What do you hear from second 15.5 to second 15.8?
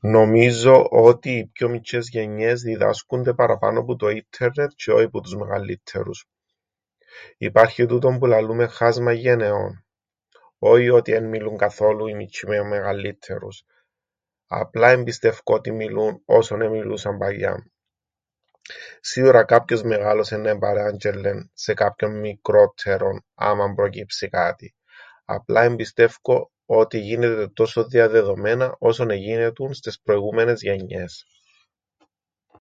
ότι